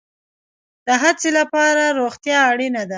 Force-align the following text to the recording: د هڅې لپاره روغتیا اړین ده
د 0.87 0.87
هڅې 1.01 1.29
لپاره 1.39 1.83
روغتیا 1.99 2.37
اړین 2.51 2.75
ده 2.87 2.89